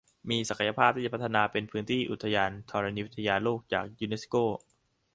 [0.29, 4.35] มีศักยภาพที่จะพัฒนาเป็นพื้นที่อุทยานธรณีวิทยาโลกจากยูเนสโก